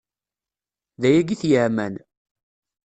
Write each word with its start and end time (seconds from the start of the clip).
D 1.01 1.03
ayagi 1.09 1.33
i 1.33 1.37
t-yeɛman. 1.41 1.93